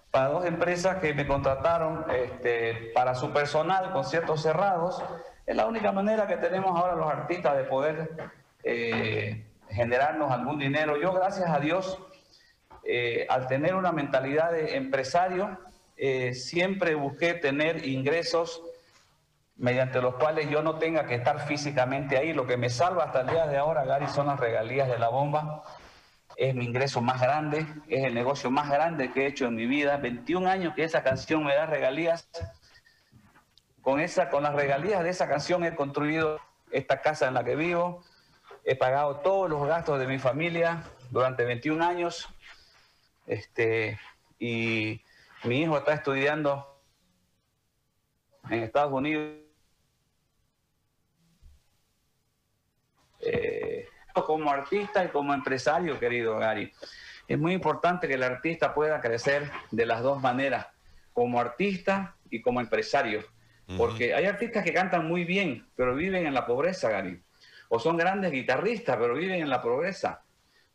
para 0.10 0.29
dos 0.29 0.45
empresas 0.45 0.98
que 0.98 1.13
me 1.13 1.27
contrataron 1.27 2.05
este, 2.10 2.91
para 2.95 3.15
su 3.15 3.31
personal, 3.31 3.91
conciertos 3.91 4.41
cerrados. 4.41 5.03
Es 5.45 5.55
la 5.55 5.65
única 5.65 5.91
manera 5.91 6.25
que 6.25 6.38
tenemos 6.38 6.79
ahora 6.79 6.95
los 6.95 7.12
artistas 7.12 7.57
de 7.57 7.63
poder 7.65 8.31
eh, 8.63 9.45
generarnos 9.69 10.31
algún 10.31 10.57
dinero. 10.57 10.98
Yo, 10.98 11.12
gracias 11.12 11.50
a 11.50 11.60
Dios, 11.60 12.00
al 13.29 13.48
tener 13.48 13.75
una 13.75 13.91
mentalidad 13.91 14.51
de 14.51 14.77
empresario, 14.77 15.57
siempre 16.33 16.95
busqué 16.95 17.33
tener 17.33 17.86
ingresos 17.86 18.62
mediante 19.63 20.01
los 20.01 20.15
cuales 20.15 20.50
yo 20.50 20.62
no 20.62 20.75
tenga 20.75 21.05
que 21.05 21.15
estar 21.15 21.48
físicamente 21.48 22.17
ahí. 22.17 22.34
Lo 22.34 22.46
que 22.46 22.58
me 22.58 22.70
salva 22.70 23.05
hasta 23.05 23.22
el 23.22 23.27
día 23.27 23.48
de 23.48 23.55
ahora, 23.55 23.86
Gary, 23.86 24.08
son 24.08 24.27
las 24.27 24.38
regalías 24.38 24.89
de 24.89 25.00
la 25.00 25.08
bomba. 25.08 25.63
Es 26.36 26.53
mi 26.53 26.65
ingreso 26.65 27.00
más 27.00 27.22
grande, 27.22 27.65
es 27.88 28.03
el 28.03 28.13
negocio 28.13 28.51
más 28.51 28.70
grande 28.70 29.13
que 29.13 29.22
he 29.22 29.27
hecho 29.27 29.46
en 29.46 29.55
mi 29.55 29.65
vida. 29.65 29.96
21 29.96 30.50
años 30.50 30.74
que 30.75 30.84
esa 30.84 31.01
canción 31.01 31.46
me 31.46 31.55
da 31.55 31.65
regalías. 31.65 32.27
Con, 33.82 34.01
esa, 34.01 34.29
con 34.29 34.43
las 34.43 34.53
regalías 34.53 35.01
de 35.01 35.12
esa 35.12 35.29
canción 35.29 35.63
he 35.63 35.74
construido 35.75 36.41
esta 36.70 37.00
casa 37.00 37.29
en 37.29 37.34
la 37.34 37.46
que 37.46 37.55
vivo. 37.55 38.03
He 38.65 38.75
pagado 38.75 39.22
todos 39.22 39.50
los 39.50 39.65
gastos 39.65 39.98
de 39.98 40.08
mi 40.08 40.20
familia 40.20 40.84
durante 41.10 41.46
21 41.46 41.86
años. 41.86 42.27
Este, 43.27 43.98
y 44.39 45.01
mi 45.46 45.62
hijo 45.62 45.77
está 45.77 45.93
estudiando 45.93 46.82
en 48.50 48.63
Estados 48.63 48.91
Unidos 48.91 49.43
Eh, 53.25 53.88
como 54.22 54.51
artista 54.51 55.03
y 55.03 55.08
como 55.10 55.34
empresario, 55.34 56.00
querido 56.00 56.38
Gary. 56.38 56.72
Es 57.27 57.39
muy 57.39 57.53
importante 57.53 58.08
que 58.08 58.13
el 58.13 58.24
artista 58.24 58.74
pueda 58.74 59.01
crecer 59.01 59.50
de 59.72 59.86
las 59.86 60.03
dos 60.03 60.22
maneras, 60.22 60.67
como 61.13 61.39
artista 61.39 62.15
y 62.29 62.41
como 62.41 62.62
empresario. 62.62 63.24
Porque 63.77 64.13
hay 64.13 64.25
artistas 64.25 64.63
que 64.63 64.74
cantan 64.74 65.08
muy 65.08 65.24
bien, 65.24 65.65
pero 65.75 65.96
viven 65.96 66.27
en 66.27 66.34
la 66.34 66.46
pobreza, 66.46 66.89
Gary. 66.89 67.24
O 67.70 67.79
son 67.79 67.98
grandes 67.98 68.32
guitarristas, 68.32 68.98
pero 68.98 69.15
viven 69.15 69.41
en 69.41 69.50
la 69.50 69.62
pobreza. 69.62 70.22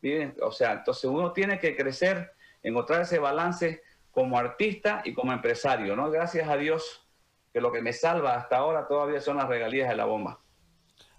Viven, 0.00 0.34
o 0.42 0.50
sea, 0.50 0.72
entonces 0.72 1.04
uno 1.04 1.32
tiene 1.32 1.58
que 1.58 1.76
crecer, 1.76 2.32
encontrar 2.62 3.02
ese 3.02 3.18
balance 3.18 3.82
como 4.10 4.38
artista 4.38 5.02
y 5.04 5.14
como 5.14 5.32
empresario, 5.32 5.94
¿no? 5.94 6.10
Gracias 6.10 6.48
a 6.48 6.56
Dios 6.56 7.06
que 7.52 7.60
lo 7.60 7.70
que 7.70 7.82
me 7.82 7.92
salva 7.92 8.34
hasta 8.34 8.56
ahora 8.56 8.88
todavía 8.88 9.20
son 9.20 9.36
las 9.36 9.48
regalías 9.48 9.88
de 9.88 9.96
la 9.96 10.06
bomba. 10.06 10.40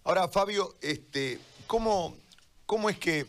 Ahora, 0.03 0.27
Fabio, 0.27 0.75
este, 0.81 1.39
¿cómo, 1.69 2.17
cómo 2.65 2.89
es 2.89 2.97
que 2.97 3.27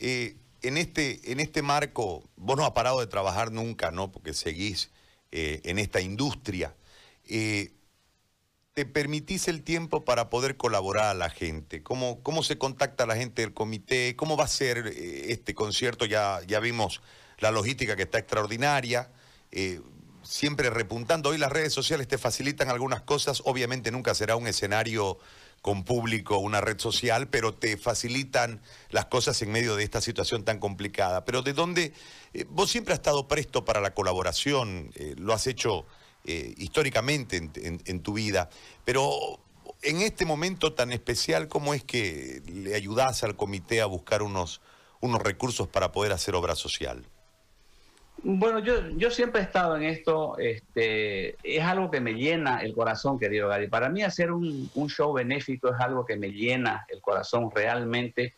eh, 0.00 0.34
en, 0.62 0.78
este, 0.78 1.30
en 1.30 1.40
este 1.40 1.60
marco, 1.60 2.24
vos 2.36 2.56
no 2.56 2.64
has 2.64 2.70
parado 2.72 3.00
de 3.00 3.06
trabajar 3.06 3.52
nunca, 3.52 3.90
¿no? 3.90 4.10
Porque 4.10 4.32
seguís 4.32 4.90
eh, 5.30 5.60
en 5.64 5.78
esta 5.78 6.00
industria. 6.00 6.74
Eh, 7.28 7.74
¿Te 8.72 8.86
permitís 8.86 9.46
el 9.46 9.62
tiempo 9.62 10.06
para 10.06 10.30
poder 10.30 10.56
colaborar 10.56 11.04
a 11.04 11.14
la 11.14 11.28
gente? 11.28 11.82
¿Cómo, 11.82 12.22
¿Cómo 12.22 12.42
se 12.42 12.56
contacta 12.56 13.04
la 13.04 13.16
gente 13.16 13.42
del 13.42 13.52
comité? 13.52 14.16
¿Cómo 14.16 14.38
va 14.38 14.44
a 14.44 14.48
ser 14.48 14.86
este 14.86 15.54
concierto? 15.54 16.06
Ya, 16.06 16.40
ya 16.46 16.60
vimos 16.60 17.02
la 17.40 17.50
logística 17.50 17.94
que 17.94 18.04
está 18.04 18.18
extraordinaria 18.18 19.10
siempre 20.22 20.70
repuntando. 20.70 21.30
Hoy 21.30 21.38
las 21.38 21.52
redes 21.52 21.72
sociales 21.72 22.08
te 22.08 22.16
facilitan 22.16 22.68
algunas 22.68 23.02
cosas. 23.02 23.42
Obviamente 23.44 23.90
nunca 23.90 24.14
será 24.14 24.36
un 24.36 24.46
escenario 24.46 25.18
con 25.62 25.84
público, 25.84 26.38
una 26.38 26.60
red 26.60 26.78
social, 26.78 27.28
pero 27.28 27.54
te 27.54 27.76
facilitan 27.76 28.62
las 28.90 29.06
cosas 29.06 29.40
en 29.42 29.52
medio 29.52 29.76
de 29.76 29.84
esta 29.84 30.00
situación 30.00 30.44
tan 30.44 30.58
complicada. 30.58 31.24
Pero 31.24 31.42
de 31.42 31.52
dónde, 31.52 31.92
eh, 32.32 32.44
vos 32.48 32.70
siempre 32.70 32.94
has 32.94 33.00
estado 33.00 33.28
presto 33.28 33.64
para 33.64 33.80
la 33.80 33.94
colaboración, 33.94 34.90
eh, 34.94 35.14
lo 35.18 35.34
has 35.34 35.46
hecho 35.46 35.86
eh, 36.24 36.54
históricamente 36.56 37.36
en, 37.36 38.02
tu 38.02 38.14
vida, 38.14 38.50
pero 38.84 39.40
en 39.82 40.00
este 40.02 40.26
momento 40.26 40.74
tan 40.74 40.92
especial, 40.92 41.48
¿cómo 41.48 41.74
es 41.74 41.84
que 41.84 42.42
le 42.46 42.74
ayudás 42.74 43.22
al 43.22 43.36
comité 43.36 43.80
a 43.80 43.86
buscar 43.86 44.22
unos, 44.22 44.60
unos 45.00 45.22
recursos 45.22 45.68
para 45.68 45.92
poder 45.92 46.12
hacer 46.12 46.34
obra 46.34 46.56
social? 46.56 47.06
Bueno, 48.22 48.58
yo, 48.58 48.90
yo 48.96 49.10
siempre 49.10 49.40
he 49.40 49.44
estado 49.44 49.76
en 49.76 49.84
esto, 49.84 50.36
este, 50.38 51.36
es 51.42 51.64
algo 51.64 51.90
que 51.90 52.00
me 52.00 52.12
llena 52.12 52.60
el 52.60 52.74
corazón, 52.74 53.18
querido 53.18 53.48
Gary. 53.48 53.68
Para 53.68 53.88
mí 53.88 54.02
hacer 54.02 54.30
un, 54.30 54.70
show 54.88 55.12
benéfico 55.14 55.68
es 55.68 55.80
algo 55.80 56.04
que 56.04 56.16
me 56.16 56.30
llena 56.30 56.84
el 56.88 57.00
corazón 57.00 57.50
realmente, 57.54 58.34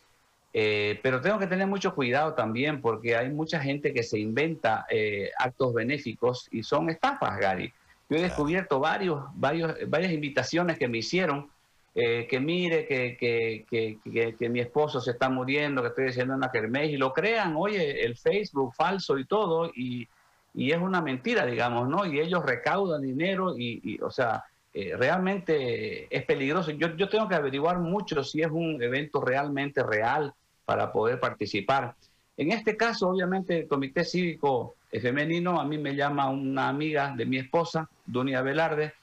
eh, 0.53 0.99
pero 1.03 1.19
tengo 1.19 1.37
que 1.37 1.47
tener 1.47 1.67
mucho 1.67 1.93
cuidado 1.95 2.33
también 2.33 2.79
porque 2.79 3.17
hay 3.17 3.29
mucha 3.29 3.59
gente 3.59 3.93
que 3.93 4.03
se 4.03 4.19
inventa 4.19 4.85
eh, 4.89 5.31
actos 5.37 5.73
benéficos 5.73 6.47
y 6.51 6.63
son 6.63 6.89
estafas, 6.89 7.37
Gary. 7.37 7.73
Yo 8.09 8.17
he 8.17 8.21
descubierto 8.21 8.79
varios, 8.79 9.23
varios, 9.33 9.75
varias 9.87 10.13
invitaciones 10.13 10.77
que 10.77 10.87
me 10.87 10.99
hicieron 10.99 11.49
eh, 11.95 12.25
que 12.27 12.39
mire 12.39 12.87
que, 12.87 13.15
que, 13.19 14.35
que, 14.37 14.49
mi 14.49 14.59
esposo 14.59 14.99
se 14.99 15.11
está 15.11 15.29
muriendo, 15.29 15.81
que 15.81 15.89
estoy 15.89 16.07
haciendo 16.07 16.33
una 16.33 16.49
kermés, 16.49 16.89
y 16.89 16.97
lo 16.97 17.13
crean, 17.13 17.55
oye, 17.55 18.03
el 18.03 18.17
Facebook 18.17 18.73
falso 18.73 19.17
y 19.19 19.25
todo, 19.25 19.71
y, 19.75 20.07
y 20.55 20.71
es 20.71 20.77
una 20.79 21.01
mentira, 21.01 21.45
digamos, 21.45 21.87
¿no? 21.87 22.05
Y 22.05 22.19
ellos 22.19 22.43
recaudan 22.43 23.01
dinero 23.01 23.55
y, 23.57 23.99
o 24.01 24.09
sea, 24.09 24.43
eh, 24.73 24.95
realmente 24.97 26.07
es 26.15 26.25
peligroso. 26.25 26.71
Yo, 26.71 26.95
yo 26.95 27.09
tengo 27.09 27.27
que 27.27 27.35
averiguar 27.35 27.79
mucho 27.79 28.23
si 28.23 28.41
es 28.41 28.49
un 28.49 28.81
evento 28.81 29.21
realmente 29.21 29.83
real 29.83 30.33
para 30.65 30.91
poder 30.91 31.19
participar. 31.19 31.95
En 32.37 32.51
este 32.51 32.75
caso, 32.75 33.09
obviamente, 33.09 33.59
el 33.59 33.67
Comité 33.67 34.03
Cívico 34.03 34.75
Femenino, 34.91 35.59
a 35.59 35.65
mí 35.65 35.77
me 35.77 35.95
llama 35.95 36.29
una 36.29 36.69
amiga 36.69 37.13
de 37.15 37.25
mi 37.25 37.37
esposa, 37.37 37.89
Dunia 38.05 38.41
Velarde, 38.41 38.93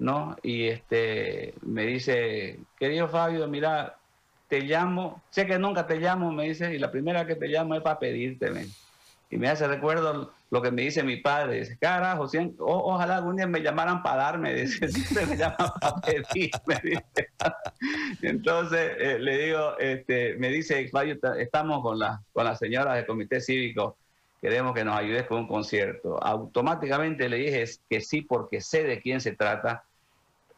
¿no? 0.00 0.36
Y 0.42 0.64
este, 0.66 1.54
me 1.62 1.84
dice, 1.84 2.58
querido 2.78 3.06
Fabio, 3.08 3.46
mira, 3.46 3.96
te 4.48 4.60
llamo, 4.62 5.22
sé 5.30 5.46
que 5.46 5.58
nunca 5.58 5.86
te 5.86 5.96
llamo, 5.96 6.32
me 6.32 6.48
dice, 6.48 6.74
y 6.74 6.78
la 6.78 6.90
primera 6.90 7.26
que 7.26 7.36
te 7.36 7.46
llamo 7.46 7.74
es 7.74 7.82
para 7.82 7.98
pedirte, 7.98 8.50
Y 9.30 9.36
me 9.36 9.48
hace 9.48 9.68
recuerdo 9.68 10.32
lo 10.50 10.62
que 10.62 10.70
me 10.72 10.82
dice 10.82 11.02
mi 11.04 11.18
padre, 11.18 11.60
dice, 11.60 11.76
carajo, 11.78 12.28
ojalá 12.58 13.18
algún 13.18 13.36
día 13.36 13.46
me 13.46 13.60
llamaran 13.60 14.02
para 14.02 14.22
darme, 14.22 14.54
dice, 14.62 14.88
siempre 14.88 15.26
me 15.26 15.36
llaman 15.36 15.70
para 15.80 16.00
pedirme. 16.00 17.04
Entonces 18.22 18.92
eh, 18.98 19.18
le 19.20 19.44
digo, 19.44 19.78
este, 19.78 20.34
me 20.38 20.48
dice, 20.48 20.88
Fabio, 20.88 21.18
estamos 21.38 21.82
con, 21.82 21.98
la, 21.98 22.22
con 22.32 22.44
las 22.46 22.58
señoras 22.58 22.96
del 22.96 23.06
comité 23.06 23.40
cívico, 23.42 23.98
queremos 24.40 24.74
que 24.74 24.82
nos 24.82 24.96
ayudes 24.96 25.26
con 25.26 25.40
un 25.40 25.46
concierto. 25.46 26.18
Automáticamente 26.22 27.28
le 27.28 27.36
dije 27.36 27.64
que 27.88 28.00
sí 28.00 28.22
porque 28.22 28.62
sé 28.62 28.82
de 28.84 29.02
quién 29.02 29.20
se 29.20 29.32
trata 29.32 29.84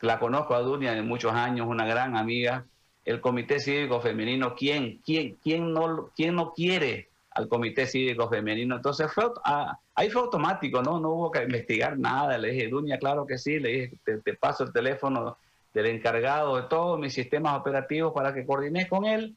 la 0.03 0.19
conozco 0.19 0.55
a 0.55 0.61
Dunia 0.61 0.93
de 0.93 1.03
muchos 1.03 1.33
años, 1.33 1.67
una 1.69 1.87
gran 1.87 2.17
amiga. 2.17 2.67
El 3.05 3.21
Comité 3.21 3.61
Cívico 3.61 4.01
Femenino, 4.01 4.55
¿quién, 4.55 5.01
quién, 5.05 5.37
quién, 5.43 5.73
no, 5.73 6.11
quién 6.15 6.35
no 6.35 6.53
quiere 6.53 7.09
al 7.31 7.49
Comité 7.49 7.87
Cívico 7.87 8.29
Femenino? 8.29 8.77
Entonces 8.77 9.13
fue, 9.13 9.27
ah, 9.45 9.79
ahí 9.95 10.11
fue 10.11 10.23
automático, 10.23 10.83
¿no? 10.83 10.99
No 10.99 11.11
hubo 11.11 11.31
que 11.31 11.43
investigar 11.45 11.99
nada. 11.99 12.37
Le 12.37 12.51
dije, 12.51 12.69
Dunia, 12.69 12.99
claro 12.99 13.27
que 13.27 13.39
sí. 13.39 13.61
Le 13.61 13.69
dije, 13.69 13.93
te, 14.05 14.35
paso 14.35 14.65
el 14.65 14.73
teléfono 14.73 15.39
del 15.73 15.87
encargado 15.87 16.57
de 16.57 16.65
todos 16.65 16.99
mis 16.99 17.15
sistemas 17.15 17.59
operativos 17.59 18.13
para 18.13 18.35
que 18.35 18.45
coordine 18.45 18.89
con 18.89 19.05
él. 19.05 19.37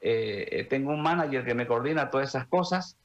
Eh, 0.00 0.48
eh, 0.52 0.64
tengo 0.64 0.90
un 0.90 1.02
manager 1.02 1.44
que 1.44 1.54
me 1.54 1.66
coordina 1.66 2.08
todas 2.08 2.30
esas 2.30 2.46
cosas. 2.46 2.96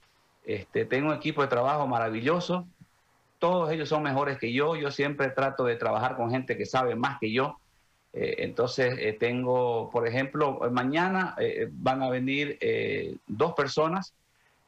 Este, 0.46 0.86
tengo 0.86 1.10
un 1.10 1.16
equipo 1.16 1.42
de 1.42 1.50
trabajo 1.50 1.86
maravilloso 1.86 2.66
todos 3.44 3.70
ellos 3.74 3.90
son 3.90 4.04
mejores 4.04 4.38
que 4.38 4.54
yo, 4.54 4.78
yo 4.78 4.90
siempre 4.90 5.30
trato 5.32 5.66
de 5.66 5.76
trabajar 5.76 6.16
con 6.16 6.32
gente 6.32 6.58
que 6.58 6.66
sabe 6.66 6.96
más 6.96 7.20
que 7.20 7.30
yo. 7.30 7.60
Eh, 8.14 8.36
entonces 8.38 8.96
eh, 8.98 9.18
tengo, 9.20 9.90
por 9.90 10.08
ejemplo, 10.08 10.62
mañana 10.72 11.36
eh, 11.38 11.68
van 11.70 12.02
a 12.04 12.10
venir 12.10 12.58
dos 13.28 13.54
personas 13.54 14.14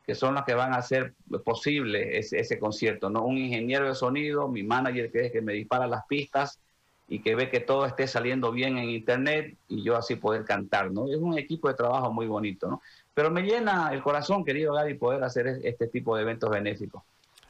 que 0.06 0.14
son 0.14 0.36
las 0.36 0.44
que 0.44 0.56
van 0.56 0.74
a 0.74 0.80
hacer 0.80 1.14
posible 1.46 2.18
ese, 2.18 2.60
concierto, 2.60 3.10
¿no? 3.10 3.24
Un 3.24 3.38
ingeniero 3.38 3.88
de 3.88 3.96
sonido, 3.96 4.50
mi 4.50 4.64
manager 4.64 5.10
que 5.10 5.28
es 5.28 5.32
que 5.32 5.42
me 5.42 5.54
dispara 5.54 5.88
las 5.88 6.06
pistas 6.06 6.60
y 7.08 7.20
que 7.20 7.34
ve 7.34 7.50
que 7.50 7.62
todo 7.62 7.86
esté 7.86 8.08
saliendo 8.08 8.52
bien 8.52 8.78
en 8.78 8.90
internet 8.90 9.56
y 9.70 9.84
yo 9.84 9.96
así 9.96 10.18
poder 10.18 10.44
cantar, 10.44 10.92
¿no? 10.92 11.08
Es 11.08 11.16
un 11.16 11.38
equipo 11.38 11.70
de 11.70 11.76
trabajo 11.76 12.12
muy 12.12 12.28
bonito, 12.28 12.68
¿no? 12.68 12.82
Pero 13.14 13.32
me 13.32 13.44
llena 13.44 13.94
el 13.94 14.04
corazón, 14.04 14.44
querido 14.44 14.74
Gary, 14.74 14.96
poder 14.96 15.24
hacer 15.24 15.62
este 15.64 15.88
tipo 15.88 16.18
de 16.18 16.24
eventos 16.24 16.50
benéficos. 16.50 17.02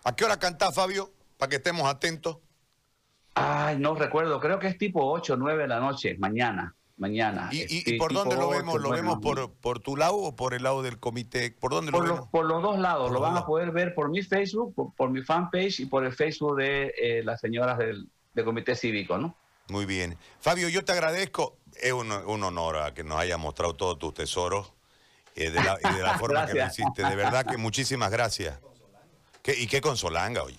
¿A 0.03 0.15
qué 0.15 0.24
hora 0.24 0.38
cantás, 0.38 0.75
Fabio? 0.75 1.14
Para 1.37 1.49
que 1.49 1.55
estemos 1.57 1.87
atentos. 1.87 2.37
Ay, 3.35 3.77
no 3.77 3.95
recuerdo, 3.95 4.39
creo 4.39 4.59
que 4.59 4.67
es 4.67 4.77
tipo 4.77 5.11
8 5.11 5.33
o 5.33 5.37
9 5.37 5.63
de 5.63 5.67
la 5.67 5.79
noche, 5.79 6.15
mañana. 6.17 6.75
Mañana. 6.97 7.49
¿Y, 7.51 7.97
por 7.97 8.13
dónde 8.13 8.37
lo 8.37 8.47
vemos? 8.47 8.79
¿Lo 8.81 8.91
vemos 8.91 9.19
por, 9.21 9.51
por 9.55 9.79
tu 9.81 9.97
lado 9.97 10.15
o 10.15 10.33
por 10.33 10.53
el 10.53 10.63
lado 10.63 10.81
del 10.81 10.97
comité? 10.97 11.51
¿Por 11.51 11.71
dónde 11.71 11.91
lo 11.91 11.99
vemos? 11.99 12.27
por 12.29 12.45
los 12.45 12.63
dos 12.63 12.79
lados. 12.79 13.11
lo 13.11 13.19
van 13.19 13.35
a 13.35 13.45
poder 13.45 13.71
ver 13.71 13.93
por 13.93 14.09
mi 14.09 14.21
Facebook, 14.21 14.93
por, 14.95 15.09
mi 15.09 15.21
fanpage 15.21 15.81
y 15.81 15.87
por 15.87 16.05
el 16.05 16.13
Facebook 16.13 16.55
de 16.55 16.93
eh, 16.97 17.21
las 17.25 17.41
señoras 17.41 17.77
del, 17.77 18.09
comité 18.45 18.75
cívico, 18.75 19.17
¿no? 19.17 19.35
Muy 19.67 19.85
bien. 19.85 20.17
Fabio, 20.39 20.69
yo 20.69 20.85
te 20.85 20.93
agradezco. 20.93 21.57
Es 21.81 21.91
un, 21.91 22.11
honor 22.11 22.77
a 22.77 22.93
que 22.93 23.03
nos 23.03 23.19
haya 23.19 23.37
mostrado 23.37 23.75
todos 23.75 23.99
tus 23.99 24.13
tesoros 24.13 24.71
eh, 25.35 25.49
de 25.49 25.61
la, 25.61 25.77
y 25.83 25.95
de 25.97 26.01
la 26.01 26.13
forma 26.17 26.45
que 26.45 26.53
lo 26.53 26.65
hiciste. 26.65 27.03
De 27.03 27.15
verdad 27.17 27.45
que 27.45 27.57
muchísimas 27.57 28.09
gracias. 28.09 28.57
¿Y 29.45 29.67
qué 29.67 29.81
consolanga, 29.81 30.43
oye? 30.43 30.55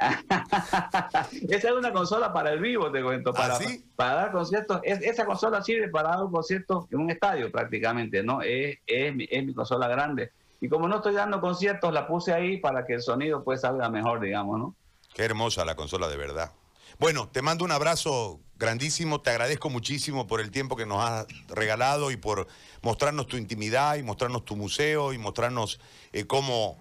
esa 1.48 1.68
es 1.68 1.74
una 1.74 1.92
consola 1.92 2.32
para 2.32 2.52
el 2.52 2.60
vivo, 2.60 2.90
te 2.90 3.02
cuento, 3.02 3.32
para, 3.32 3.56
¿Ah, 3.56 3.60
para 3.96 4.14
dar 4.14 4.32
conciertos. 4.32 4.80
esa 4.84 5.26
consola 5.26 5.62
sirve 5.62 5.88
para 5.88 6.10
dar 6.10 6.24
un 6.24 6.32
concierto 6.32 6.88
en 6.90 7.00
un 7.00 7.10
estadio 7.10 7.52
prácticamente, 7.52 8.22
¿no? 8.22 8.40
Es, 8.42 8.78
es, 8.86 9.14
mi, 9.14 9.28
es 9.30 9.44
mi 9.44 9.52
consola 9.52 9.88
grande. 9.88 10.32
Y 10.60 10.68
como 10.68 10.88
no 10.88 10.96
estoy 10.96 11.14
dando 11.14 11.40
conciertos, 11.40 11.92
la 11.92 12.06
puse 12.06 12.32
ahí 12.32 12.58
para 12.58 12.86
que 12.86 12.94
el 12.94 13.02
sonido 13.02 13.44
pues 13.44 13.62
salga 13.62 13.88
mejor, 13.88 14.20
digamos, 14.20 14.58
¿no? 14.58 14.74
Qué 15.14 15.24
hermosa 15.24 15.64
la 15.64 15.74
consola 15.74 16.08
de 16.08 16.16
verdad. 16.16 16.52
Bueno, 16.98 17.28
te 17.28 17.40
mando 17.40 17.64
un 17.64 17.72
abrazo 17.72 18.40
grandísimo, 18.56 19.22
te 19.22 19.30
agradezco 19.30 19.70
muchísimo 19.70 20.26
por 20.26 20.40
el 20.40 20.50
tiempo 20.50 20.76
que 20.76 20.84
nos 20.84 21.02
has 21.02 21.26
regalado 21.48 22.10
y 22.10 22.16
por 22.16 22.46
mostrarnos 22.82 23.26
tu 23.26 23.38
intimidad 23.38 23.96
y 23.96 24.02
mostrarnos 24.02 24.44
tu 24.44 24.54
museo 24.54 25.14
y 25.14 25.18
mostrarnos 25.18 25.80
eh, 26.12 26.26
cómo, 26.26 26.76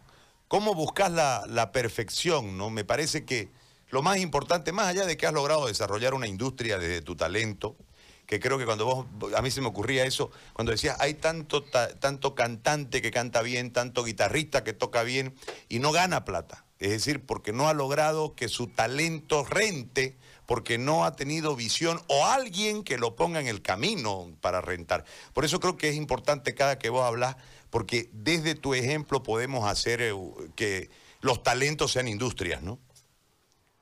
cómo 0.50 0.74
buscas 0.74 1.10
la, 1.10 1.46
la 1.48 1.72
perfección, 1.72 2.58
¿no? 2.58 2.70
Me 2.70 2.84
parece 2.84 3.24
que 3.24 3.48
lo 3.90 4.02
más 4.02 4.18
importante, 4.18 4.74
más 4.74 4.88
allá 4.88 5.06
de 5.06 5.16
que 5.16 5.26
has 5.26 5.34
logrado 5.34 5.68
desarrollar 5.68 6.14
una 6.14 6.28
industria 6.28 6.78
desde 6.78 7.02
tu 7.02 7.16
talento, 7.16 7.78
que 8.26 8.40
creo 8.40 8.60
que 8.60 8.66
cuando 8.66 8.86
vos, 8.86 9.34
a 9.36 9.42
mí 9.42 9.50
se 9.50 9.62
me 9.62 9.68
ocurría 9.68 10.06
eso, 10.06 10.30
cuando 10.54 10.72
decías, 10.72 10.98
hay 11.00 11.16
tanto, 11.16 11.64
tanto 11.64 12.36
cantante 12.36 13.02
que 13.02 13.10
canta 13.10 13.42
bien, 13.42 13.74
tanto 13.74 14.04
guitarrista 14.04 14.64
que 14.64 14.74
toca 14.74 15.02
bien 15.02 15.34
y 15.68 15.80
no 15.80 15.92
gana 15.92 16.26
plata. 16.26 16.66
Es 16.78 16.92
decir, 16.92 17.26
porque 17.26 17.54
no 17.54 17.68
ha 17.68 17.74
logrado 17.74 18.36
que 18.36 18.48
su 18.48 18.68
talento 18.68 19.44
rente, 19.44 20.16
porque 20.46 20.78
no 20.78 21.06
ha 21.06 21.16
tenido 21.16 21.56
visión 21.56 22.00
o 22.08 22.26
alguien 22.26 22.84
que 22.84 22.98
lo 22.98 23.16
ponga 23.16 23.40
en 23.40 23.48
el 23.48 23.62
camino 23.62 24.32
para 24.42 24.62
rentar. 24.62 25.06
Por 25.34 25.44
eso 25.44 25.60
creo 25.60 25.76
que 25.76 25.90
es 25.90 25.96
importante 25.96 26.54
cada 26.54 26.78
que 26.78 26.90
vos 26.90 27.04
hablas, 27.04 27.36
porque 27.70 28.10
desde 28.14 28.56
tu 28.56 28.74
ejemplo 28.74 29.24
podemos 29.24 29.70
hacer 29.70 30.02
eh, 30.02 30.14
que 30.56 30.90
los 31.22 31.44
talentos 31.44 31.92
sean 31.92 32.08
industrias, 32.08 32.62
¿no? 32.62 32.80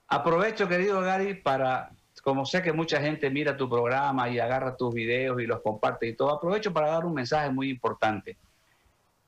Aprovecho, 0.08 0.68
querido 0.68 1.02
Gary, 1.02 1.36
para 1.36 1.92
como 2.28 2.46
sé 2.46 2.62
que 2.62 2.74
mucha 2.74 3.00
gente 3.00 3.30
mira 3.30 3.56
tu 3.56 3.70
programa 3.70 4.30
y 4.30 4.38
agarra 4.38 4.76
tus 4.76 4.94
videos 4.94 5.42
y 5.42 5.46
los 5.46 5.62
comparte 5.62 6.08
y 6.08 6.14
todo, 6.14 6.32
aprovecho 6.32 6.74
para 6.74 6.90
dar 6.90 7.06
un 7.06 7.14
mensaje 7.14 7.50
muy 7.50 7.70
importante. 7.70 8.36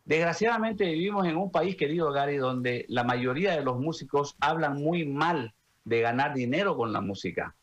Desgraciadamente 0.03 0.85
vivimos 0.85 1.25
en 1.25 1.37
un 1.37 1.51
país, 1.51 1.77
querido 1.77 2.11
Gary, 2.11 2.35
donde 2.35 2.85
la 2.89 3.03
mayoría 3.03 3.53
de 3.53 3.61
los 3.61 3.79
músicos 3.79 4.35
hablan 4.39 4.73
muy 4.73 5.05
mal 5.05 5.53
de 5.85 6.01
ganar 6.01 6.33
dinero 6.33 6.75
con 6.75 6.91
la 6.91 6.99
música. 6.99 7.55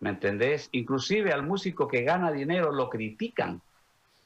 ¿Me 0.00 0.10
entendés? 0.10 0.68
Inclusive 0.72 1.32
al 1.32 1.44
músico 1.44 1.86
que 1.86 2.02
gana 2.02 2.32
dinero 2.32 2.72
lo 2.72 2.88
critican. 2.88 3.60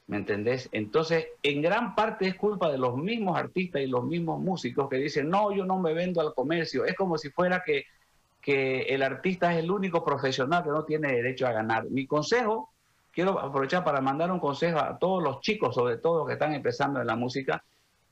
¿Me 0.07 0.17
entendés? 0.17 0.69
Entonces, 0.71 1.27
en 1.41 1.61
gran 1.61 1.95
parte 1.95 2.27
es 2.27 2.35
culpa 2.35 2.71
de 2.71 2.77
los 2.77 2.95
mismos 2.95 3.37
artistas 3.37 3.81
y 3.81 3.87
los 3.87 4.03
mismos 4.03 4.39
músicos 4.39 4.87
que 4.89 4.97
dicen, 4.97 5.29
no, 5.29 5.51
yo 5.51 5.65
no 5.65 5.79
me 5.79 5.93
vendo 5.93 6.21
al 6.21 6.33
comercio. 6.33 6.85
Es 6.85 6.95
como 6.95 7.17
si 7.17 7.29
fuera 7.31 7.63
que 7.65 7.85
que 8.45 8.81
el 8.81 9.01
artista 9.01 9.51
es 9.51 9.63
el 9.63 9.71
único 9.71 10.05
profesional 10.05 10.63
que 10.63 10.69
no 10.69 10.83
tiene 10.83 11.11
derecho 11.11 11.47
a 11.47 11.51
ganar. 11.51 11.85
Mi 11.89 12.05
consejo, 12.05 12.69
quiero 13.11 13.39
aprovechar 13.39 13.83
para 13.83 14.01
mandar 14.01 14.31
un 14.31 14.39
consejo 14.39 14.77
a 14.77 14.99
todos 14.99 15.23
los 15.23 15.41
chicos, 15.41 15.73
sobre 15.73 15.97
todo 15.97 16.27
que 16.27 16.33
están 16.33 16.53
empezando 16.53 17.01
en 17.01 17.07
la 17.07 17.15
música, 17.15 17.63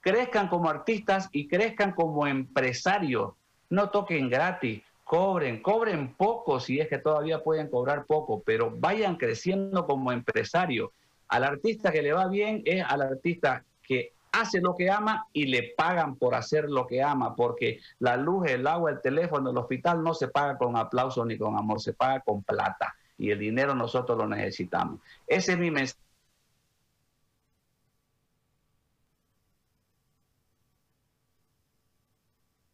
crezcan 0.01 0.47
como 0.47 0.71
artistas 0.71 1.29
y 1.31 1.47
crezcan 1.47 1.91
como 1.91 2.25
empresarios. 2.25 3.33
No 3.69 3.91
toquen 3.91 4.27
gratis, 4.27 4.81
cobren, 5.03 5.61
cobren 5.61 6.15
poco 6.15 6.59
si 6.59 6.79
es 6.79 6.87
que 6.87 6.97
todavía 6.97 7.43
pueden 7.43 7.67
cobrar 7.67 8.05
poco, 8.07 8.41
pero 8.43 8.73
vayan 8.75 9.17
creciendo 9.17 9.85
como 9.85 10.11
empresarios. 10.11 10.89
Al 11.33 11.43
artista 11.45 11.91
que 11.91 12.03
le 12.03 12.13
va 12.13 12.27
bien 12.27 12.61
es 12.63 12.85
al 12.87 13.01
artista 13.01 13.65
que 13.81 14.13
hace 14.31 14.61
lo 14.61 14.75
que 14.75 14.91
ama 14.91 15.27
y 15.33 15.47
le 15.47 15.73
pagan 15.75 16.15
por 16.15 16.35
hacer 16.35 16.69
lo 16.69 16.85
que 16.85 17.01
ama, 17.01 17.35
porque 17.35 17.79
la 17.97 18.17
luz, 18.17 18.51
el 18.51 18.67
agua, 18.67 18.91
el 18.91 19.01
teléfono, 19.01 19.49
el 19.49 19.57
hospital 19.57 20.03
no 20.03 20.13
se 20.13 20.27
paga 20.27 20.59
con 20.59 20.77
aplauso 20.77 21.25
ni 21.25 21.35
con 21.35 21.57
amor, 21.57 21.81
se 21.81 21.93
paga 21.93 22.19
con 22.19 22.43
plata 22.43 22.93
y 23.17 23.31
el 23.31 23.39
dinero 23.39 23.73
nosotros 23.73 24.15
lo 24.15 24.27
necesitamos. 24.27 24.99
Ese 25.25 25.53
es 25.53 25.57
mi 25.57 25.71
mensaje. 25.71 25.99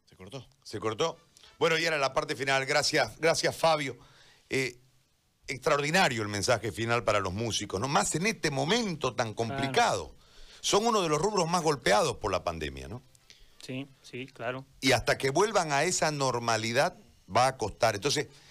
Se 0.04 0.16
cortó. 0.16 0.46
Se 0.62 0.78
cortó. 0.78 1.16
Bueno, 1.58 1.78
y 1.78 1.86
era 1.86 1.96
la 1.96 2.12
parte 2.12 2.36
final. 2.36 2.66
Gracias, 2.66 3.18
gracias 3.18 3.56
Fabio. 3.56 3.96
Eh, 4.50 4.76
extraordinario 5.50 6.22
el 6.22 6.28
mensaje 6.28 6.72
final 6.72 7.04
para 7.04 7.20
los 7.20 7.32
músicos, 7.32 7.80
¿no? 7.80 7.88
Más 7.88 8.14
en 8.14 8.26
este 8.26 8.50
momento 8.50 9.14
tan 9.14 9.34
complicado 9.34 10.14
son 10.60 10.86
uno 10.86 11.02
de 11.02 11.08
los 11.08 11.20
rubros 11.20 11.48
más 11.48 11.62
golpeados 11.62 12.16
por 12.16 12.30
la 12.30 12.44
pandemia, 12.44 12.88
¿no? 12.88 13.02
Sí, 13.64 13.88
sí, 14.02 14.26
claro. 14.26 14.64
Y 14.80 14.92
hasta 14.92 15.18
que 15.18 15.30
vuelvan 15.30 15.72
a 15.72 15.84
esa 15.84 16.10
normalidad 16.10 16.96
va 17.34 17.46
a 17.46 17.56
costar. 17.56 17.94
Entonces, 17.94 18.28